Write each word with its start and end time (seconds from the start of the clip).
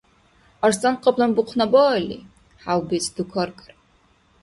Арсланкъаплан 0.65 1.31
бухънабаалли, 1.35 2.19
хӀявбецӀ 2.63 3.09
дукаркӀар. 3.15 3.73